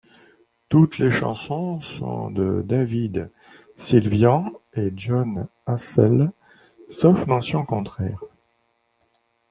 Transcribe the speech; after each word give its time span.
Toutes 0.69 0.97
les 0.97 1.11
chansons 1.11 1.79
sont 1.79 2.31
de 2.31 2.63
David 2.65 3.29
Sylvian 3.75 4.51
et 4.73 4.91
Jon 4.97 5.47
Hassell, 5.67 6.31
sauf 6.89 7.27
mention 7.27 7.63
contraire. 7.67 8.23